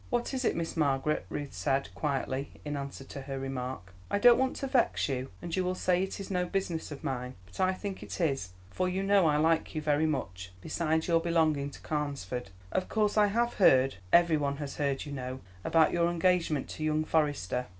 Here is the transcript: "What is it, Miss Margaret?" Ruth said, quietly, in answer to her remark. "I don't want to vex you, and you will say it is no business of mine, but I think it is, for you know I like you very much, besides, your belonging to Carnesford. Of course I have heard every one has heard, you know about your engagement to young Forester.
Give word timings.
"What 0.09 0.33
is 0.33 0.43
it, 0.43 0.55
Miss 0.55 0.75
Margaret?" 0.75 1.27
Ruth 1.29 1.53
said, 1.53 1.93
quietly, 1.93 2.49
in 2.65 2.75
answer 2.75 3.03
to 3.03 3.21
her 3.21 3.37
remark. 3.37 3.93
"I 4.09 4.17
don't 4.17 4.39
want 4.39 4.55
to 4.55 4.65
vex 4.65 5.07
you, 5.07 5.29
and 5.43 5.55
you 5.55 5.63
will 5.63 5.75
say 5.75 6.01
it 6.01 6.19
is 6.19 6.31
no 6.31 6.43
business 6.47 6.91
of 6.91 7.03
mine, 7.03 7.35
but 7.45 7.59
I 7.59 7.73
think 7.75 8.01
it 8.01 8.19
is, 8.19 8.49
for 8.71 8.89
you 8.89 9.03
know 9.03 9.27
I 9.27 9.37
like 9.37 9.75
you 9.75 9.81
very 9.83 10.07
much, 10.07 10.53
besides, 10.59 11.07
your 11.07 11.19
belonging 11.21 11.69
to 11.69 11.81
Carnesford. 11.81 12.49
Of 12.71 12.89
course 12.89 13.15
I 13.15 13.27
have 13.27 13.53
heard 13.61 13.97
every 14.11 14.37
one 14.37 14.57
has 14.57 14.77
heard, 14.77 15.05
you 15.05 15.11
know 15.11 15.39
about 15.63 15.91
your 15.93 16.09
engagement 16.09 16.67
to 16.69 16.83
young 16.83 17.03
Forester. 17.05 17.67